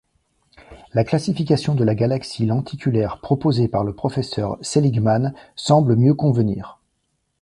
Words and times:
La 0.95 1.03
classification 1.03 1.75
de 1.75 1.85
galaxie 1.93 2.47
lenticulaire 2.47 3.19
proposée 3.21 3.67
par 3.67 3.83
le 3.83 3.93
professeur 3.93 4.57
Seligman 4.59 5.35
semble 5.55 5.95
mieux 5.95 6.15
convenir. 6.15 6.79